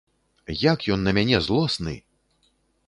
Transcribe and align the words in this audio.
Як 0.71 0.87
ён 0.95 0.99
на 1.09 1.15
мяне 1.21 1.37
злосны! 1.49 1.95